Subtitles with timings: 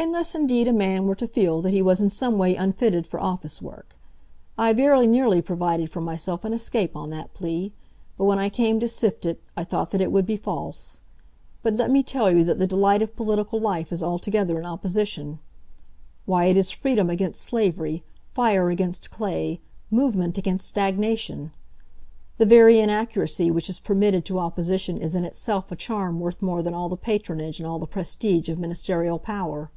[0.00, 3.18] "Unless indeed a man were to feel that he was in some way unfitted for
[3.18, 3.96] office work.
[4.56, 7.72] I very nearly provided for myself an escape on that plea;
[8.16, 11.00] but when I came to sift it, I thought that it would be false.
[11.64, 15.40] But let me tell you that the delight of political life is altogether in opposition.
[16.26, 19.60] Why, it is freedom against slavery, fire against clay,
[19.90, 21.50] movement against stagnation!
[22.38, 26.62] The very inaccuracy which is permitted to opposition is in itself a charm worth more
[26.62, 29.70] than all the patronage and all the prestige of ministerial power.